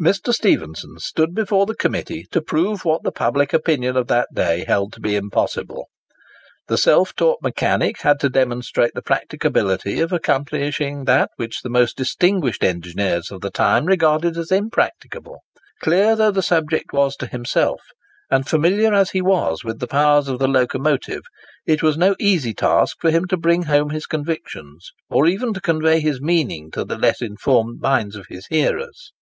[0.00, 0.32] Mr.
[0.32, 4.90] Stephenson stood before the Committee to prove what the public opinion of that day held
[4.90, 5.90] to be impossible.
[6.66, 11.94] The self taught mechanic had to demonstrate the practicability of accomplishing that which the most
[11.94, 15.42] distinguished engineers of the time regarded as impracticable.
[15.82, 17.82] Clear though the subject was to himself,
[18.30, 21.24] and familiar as he was with the powers of the locomotive,
[21.66, 25.60] it was no easy task for him to bring home his convictions, or even to
[25.60, 29.12] convey his meaning, to the less informed minds of his hearers.